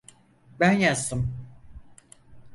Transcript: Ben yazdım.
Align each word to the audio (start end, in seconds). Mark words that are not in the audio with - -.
Ben 0.59 0.71
yazdım. 0.71 1.33